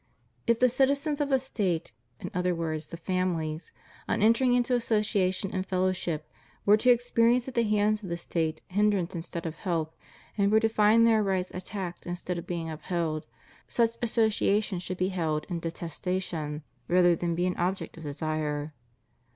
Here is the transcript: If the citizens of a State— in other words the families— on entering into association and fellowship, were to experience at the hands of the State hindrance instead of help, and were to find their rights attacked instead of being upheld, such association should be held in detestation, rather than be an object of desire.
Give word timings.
If 0.47 0.57
the 0.57 0.67
citizens 0.67 1.21
of 1.21 1.31
a 1.31 1.37
State— 1.37 1.93
in 2.19 2.31
other 2.33 2.55
words 2.55 2.87
the 2.87 2.97
families— 2.97 3.71
on 4.09 4.23
entering 4.23 4.55
into 4.55 4.73
association 4.73 5.51
and 5.53 5.63
fellowship, 5.63 6.27
were 6.65 6.75
to 6.77 6.89
experience 6.89 7.47
at 7.47 7.53
the 7.53 7.61
hands 7.61 8.01
of 8.01 8.09
the 8.09 8.17
State 8.17 8.63
hindrance 8.69 9.13
instead 9.13 9.45
of 9.45 9.53
help, 9.57 9.93
and 10.39 10.51
were 10.51 10.59
to 10.59 10.67
find 10.67 11.05
their 11.05 11.21
rights 11.21 11.51
attacked 11.53 12.07
instead 12.07 12.39
of 12.39 12.47
being 12.47 12.67
upheld, 12.67 13.27
such 13.67 13.91
association 14.01 14.79
should 14.79 14.97
be 14.97 15.09
held 15.09 15.45
in 15.49 15.59
detestation, 15.59 16.63
rather 16.87 17.15
than 17.15 17.35
be 17.35 17.45
an 17.45 17.55
object 17.57 17.95
of 17.95 18.01
desire. 18.01 18.73